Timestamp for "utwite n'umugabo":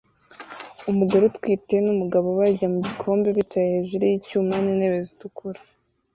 1.25-2.27